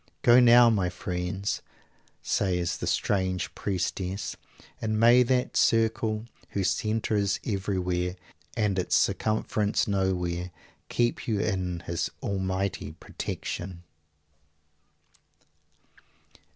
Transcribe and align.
"Go 0.23 0.39
now, 0.39 0.67
my 0.71 0.89
friends," 0.89 1.61
says 2.23 2.77
the 2.79 2.87
strange 2.87 3.53
Priestess, 3.53 4.35
"and 4.81 4.99
may 4.99 5.21
that 5.21 5.55
Circle 5.55 6.25
whose 6.49 6.71
Centre 6.71 7.15
is 7.15 7.39
everywhere 7.45 8.15
and 8.57 8.79
its 8.79 8.95
Circumference 8.95 9.87
nowhere, 9.87 10.49
keep 10.89 11.27
you 11.27 11.39
in 11.39 11.81
His 11.81 12.09
Almighty 12.23 12.93
protection!" 12.93 13.83